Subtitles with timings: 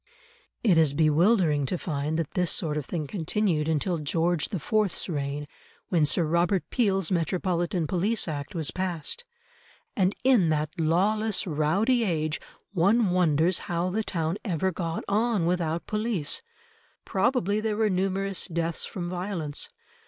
[0.63, 5.07] It is bewildering to find that this sort of thing continued until George the Fourth's
[5.07, 5.47] reign,
[5.89, 9.25] when Sir Robert Peel's Metropolitan Police Act was passed.
[9.95, 12.41] And in that lawless rowdy age,
[12.73, 16.41] one wonders how the town ever got on without police;
[17.05, 19.69] probably there were numerous deaths from violence.